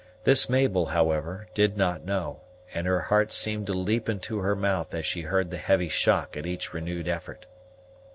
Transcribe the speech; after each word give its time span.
This 0.23 0.49
Mabel, 0.49 0.87
however, 0.87 1.47
did 1.53 1.77
not 1.77 2.03
know; 2.03 2.41
and 2.73 2.87
her 2.87 3.01
heart 3.01 3.31
seemed 3.31 3.67
to 3.67 3.73
leap 3.75 4.09
into 4.09 4.39
her 4.39 4.55
mouth 4.55 4.95
as 4.95 5.05
she 5.05 5.21
heard 5.21 5.51
the 5.51 5.57
heavy 5.57 5.89
shock 5.89 6.35
at 6.35 6.47
each 6.47 6.73
renewed 6.73 7.07
effort. 7.07 7.45